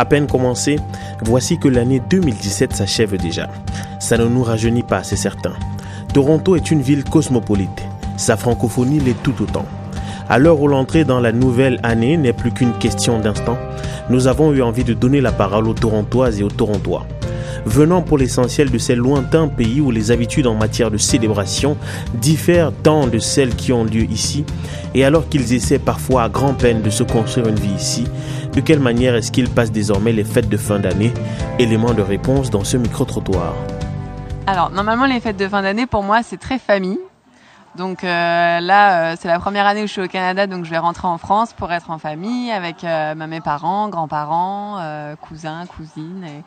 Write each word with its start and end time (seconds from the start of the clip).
À 0.00 0.06
peine 0.06 0.26
commencé, 0.26 0.78
voici 1.20 1.58
que 1.58 1.68
l'année 1.68 2.00
2017 2.08 2.72
s'achève 2.72 3.18
déjà. 3.18 3.50
Ça 3.98 4.16
ne 4.16 4.24
nous 4.24 4.42
rajeunit 4.42 4.82
pas, 4.82 5.02
c'est 5.02 5.14
certain. 5.14 5.52
Toronto 6.14 6.56
est 6.56 6.70
une 6.70 6.80
ville 6.80 7.04
cosmopolite. 7.04 7.84
Sa 8.16 8.38
francophonie 8.38 8.98
l'est 8.98 9.22
tout 9.22 9.34
autant. 9.42 9.66
À 10.30 10.38
l'heure 10.38 10.58
où 10.58 10.68
l'entrée 10.68 11.04
dans 11.04 11.20
la 11.20 11.32
nouvelle 11.32 11.78
année 11.82 12.16
n'est 12.16 12.32
plus 12.32 12.50
qu'une 12.50 12.72
question 12.78 13.18
d'instant, 13.18 13.58
nous 14.08 14.26
avons 14.26 14.54
eu 14.54 14.62
envie 14.62 14.84
de 14.84 14.94
donner 14.94 15.20
la 15.20 15.32
parole 15.32 15.68
aux 15.68 15.74
Torontoises 15.74 16.40
et 16.40 16.44
aux 16.44 16.48
Torontois. 16.48 17.06
Venant 17.66 18.00
pour 18.00 18.16
l'essentiel 18.16 18.70
de 18.70 18.78
ces 18.78 18.94
lointains 18.94 19.48
pays 19.48 19.82
où 19.82 19.90
les 19.90 20.12
habitudes 20.12 20.46
en 20.46 20.54
matière 20.54 20.90
de 20.90 20.96
célébration 20.96 21.76
diffèrent 22.14 22.72
tant 22.72 23.06
de 23.06 23.18
celles 23.18 23.54
qui 23.54 23.74
ont 23.74 23.84
lieu 23.84 24.04
ici, 24.10 24.46
et 24.94 25.04
alors 25.04 25.28
qu'ils 25.28 25.52
essaient 25.52 25.78
parfois 25.78 26.22
à 26.22 26.28
grand-peine 26.30 26.80
de 26.80 26.88
se 26.88 27.02
construire 27.02 27.48
une 27.48 27.60
vie 27.60 27.74
ici, 27.74 28.04
de 28.52 28.60
quelle 28.60 28.80
manière 28.80 29.14
est-ce 29.14 29.30
qu'ils 29.30 29.48
passent 29.48 29.72
désormais 29.72 30.12
les 30.12 30.24
fêtes 30.24 30.48
de 30.48 30.56
fin 30.56 30.78
d'année 30.78 31.12
Élément 31.58 31.92
de 31.92 32.02
réponse 32.02 32.50
dans 32.50 32.64
ce 32.64 32.76
micro-trottoir. 32.76 33.54
Alors, 34.46 34.70
normalement, 34.70 35.06
les 35.06 35.20
fêtes 35.20 35.36
de 35.36 35.48
fin 35.48 35.62
d'année, 35.62 35.86
pour 35.86 36.02
moi, 36.02 36.22
c'est 36.22 36.38
très 36.38 36.58
famille. 36.58 36.98
Donc 37.76 38.02
euh, 38.02 38.60
là, 38.60 39.12
euh, 39.12 39.16
c'est 39.18 39.28
la 39.28 39.38
première 39.38 39.66
année 39.66 39.82
où 39.84 39.86
je 39.86 39.92
suis 39.92 40.02
au 40.02 40.08
Canada, 40.08 40.46
donc 40.46 40.64
je 40.64 40.70
vais 40.70 40.78
rentrer 40.78 41.06
en 41.06 41.18
France 41.18 41.52
pour 41.52 41.70
être 41.70 41.90
en 41.90 41.98
famille 41.98 42.50
avec 42.50 42.82
euh, 42.82 43.14
mes 43.14 43.40
parents, 43.40 43.88
grands-parents, 43.88 44.78
cousins, 45.20 45.66
cousines. 45.66 46.24
Et, 46.24 46.38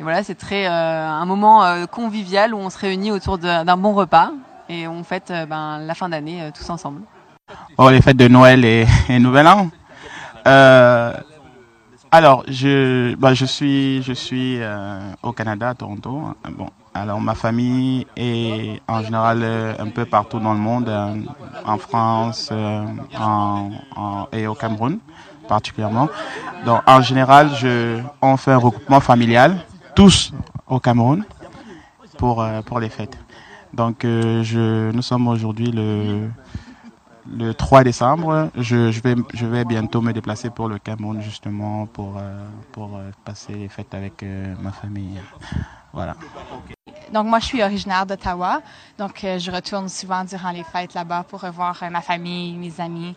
et 0.00 0.02
voilà, 0.02 0.22
c'est 0.22 0.34
très 0.34 0.66
un 0.66 1.24
moment 1.24 1.86
convivial 1.90 2.54
où 2.54 2.58
on 2.58 2.68
se 2.68 2.78
réunit 2.78 3.10
autour 3.12 3.38
d'un 3.38 3.76
bon 3.76 3.94
repas 3.94 4.32
et 4.68 4.86
on 4.88 5.04
fête 5.04 5.32
ben, 5.48 5.78
la 5.78 5.94
fin 5.94 6.08
d'année 6.08 6.50
tous 6.54 6.68
ensemble. 6.68 7.00
Oh, 7.78 7.88
les 7.90 8.02
fêtes 8.02 8.16
de 8.16 8.28
Noël 8.28 8.64
et, 8.64 8.86
et 9.08 9.18
Nouvel 9.18 9.46
An? 9.46 9.68
Alors, 10.44 12.44
je, 12.48 13.14
bah, 13.16 13.34
je 13.34 13.44
suis, 13.44 14.02
je 14.02 14.12
suis 14.12 14.60
au 15.22 15.32
Canada, 15.32 15.70
à 15.70 15.74
Toronto. 15.74 16.34
Bon, 16.56 16.68
alors 16.94 17.20
ma 17.22 17.34
famille 17.34 18.06
est 18.16 18.80
en 18.86 19.02
général 19.02 19.40
euh, 19.42 19.72
un 19.78 19.88
peu 19.88 20.04
partout 20.04 20.38
dans 20.38 20.52
le 20.52 20.58
monde, 20.58 20.90
euh, 20.90 21.14
en 21.64 21.78
France 21.78 22.50
euh, 22.52 22.84
et 24.32 24.46
au 24.46 24.54
Cameroun 24.54 24.98
particulièrement. 25.48 26.08
Donc 26.66 26.82
en 26.86 27.00
général, 27.00 27.50
je, 27.56 27.98
on 28.20 28.36
fait 28.36 28.52
un 28.52 28.58
regroupement 28.58 29.00
familial, 29.00 29.56
tous 29.94 30.32
au 30.68 30.78
Cameroun, 30.78 31.24
pour, 32.18 32.46
pour 32.66 32.78
les 32.78 32.88
fêtes. 32.88 33.18
Donc 33.72 34.00
je, 34.02 34.92
nous 34.92 35.02
sommes 35.02 35.28
aujourd'hui 35.28 35.72
le, 35.72 36.28
le 37.30 37.52
3 37.52 37.84
décembre. 37.84 38.50
Je, 38.56 39.00
vais, 39.00 39.14
je 39.34 39.46
vais 39.46 39.64
bientôt 39.64 40.00
me 40.00 40.12
déplacer 40.12 40.50
pour 40.50 40.68
le 40.68 40.78
Cameroun 40.78 41.20
justement 41.20 41.86
pour, 41.86 42.20
pour 42.72 43.00
passer 43.24 43.54
les 43.54 43.68
fêtes 43.68 43.94
avec 43.94 44.24
ma 44.60 44.72
famille. 44.72 45.20
Voilà. 45.92 46.16
Donc 47.12 47.26
moi, 47.26 47.38
je 47.38 47.44
suis 47.44 47.62
originaire 47.62 48.06
d'Ottawa, 48.06 48.62
donc 48.96 49.22
euh, 49.22 49.38
je 49.38 49.50
retourne 49.50 49.88
souvent 49.90 50.24
durant 50.24 50.50
les 50.50 50.64
fêtes 50.64 50.94
là-bas 50.94 51.24
pour 51.28 51.42
revoir 51.42 51.78
euh, 51.82 51.90
ma 51.90 52.00
famille, 52.00 52.54
mes 52.54 52.80
amis. 52.80 53.14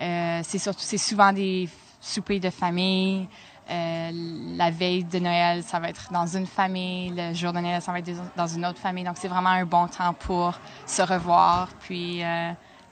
Euh, 0.00 0.40
c'est 0.42 0.58
surtout, 0.58 0.82
c'est 0.82 0.98
souvent 0.98 1.32
des 1.32 1.68
soupers 2.00 2.40
de 2.40 2.50
famille. 2.50 3.28
la 3.68 4.70
veille 4.70 5.04
de 5.04 5.18
Noël, 5.20 5.62
ça 5.62 5.78
va 5.78 5.88
être 5.90 6.12
dans 6.12 6.26
une 6.26 6.46
famille. 6.46 7.12
Le 7.16 7.34
jour 7.34 7.52
de 7.52 7.60
Noël, 7.60 7.80
ça 7.80 7.92
va 7.92 8.00
être 8.00 8.10
dans 8.36 8.46
une 8.48 8.66
autre 8.66 8.80
famille. 8.80 9.04
Donc 9.04 9.16
c'est 9.16 9.28
vraiment 9.28 9.50
un 9.50 9.64
bon 9.64 9.86
temps 9.86 10.12
pour 10.12 10.58
se 10.84 11.02
revoir, 11.02 11.68
puis 11.80 12.22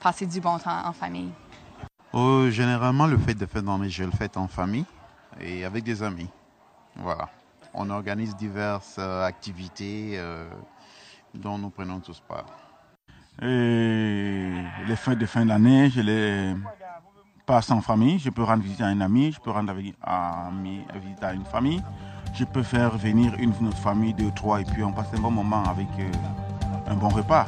passer 0.05 0.25
du 0.27 0.39
bon 0.39 0.57
temps 0.59 0.85
en 0.85 0.93
famille? 0.93 1.31
Oh, 2.13 2.49
généralement, 2.49 3.07
le 3.07 3.17
fait 3.17 3.33
de 3.33 3.45
faire 3.45 3.63
dans 3.63 3.83
je 3.89 4.03
le 4.03 4.11
fais 4.11 4.37
en 4.37 4.47
famille 4.47 4.85
et 5.41 5.65
avec 5.65 5.83
des 5.83 6.01
amis. 6.01 6.29
Voilà 6.95 7.27
on 7.75 7.89
organise 7.89 8.35
diverses 8.35 8.95
euh, 8.99 9.25
activités 9.25 10.13
euh, 10.15 10.47
dont 11.33 11.57
nous 11.57 11.69
prenons 11.69 11.99
tous 11.99 12.21
part. 12.21 12.45
les 13.41 14.95
fêtes 14.95 15.19
de 15.19 15.25
fin 15.25 15.45
d'année, 15.45 15.89
je 15.89 16.01
les 16.01 16.55
passe 17.45 17.69
en 17.69 17.81
famille. 17.81 18.17
Je 18.17 18.29
peux 18.29 18.43
rendre 18.43 18.63
visite 18.63 18.81
à 18.81 18.87
un 18.87 19.01
ami, 19.01 19.31
je 19.33 19.39
peux 19.39 19.51
rendre 19.51 19.73
visite 19.73 19.97
à 20.03 21.33
une 21.33 21.45
famille. 21.45 21.83
Je 22.33 22.43
peux 22.45 22.63
faire 22.63 22.97
venir 22.97 23.33
une 23.37 23.51
autre 23.67 23.77
famille, 23.77 24.13
deux, 24.13 24.31
trois, 24.31 24.61
et 24.61 24.65
puis 24.65 24.83
on 24.83 24.91
passe 24.91 25.07
un 25.15 25.21
bon 25.21 25.31
moment 25.31 25.63
avec 25.63 25.87
euh, 25.99 26.11
un 26.87 26.95
bon 26.95 27.09
repas. 27.09 27.47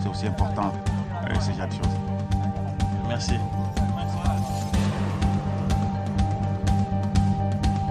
C'est 0.00 0.08
aussi 0.08 0.26
important, 0.26 0.72
ce 1.40 1.52
genre 1.52 1.68
de 1.68 1.72
choses. 1.72 1.96
Merci. 3.08 3.34